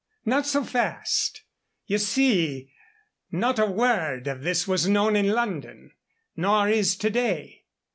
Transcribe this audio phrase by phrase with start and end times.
[0.25, 1.43] "Not so fast.
[1.85, 2.71] Ye see,
[3.31, 5.91] not a word of this was known in London;
[6.35, 7.65] nor is to day.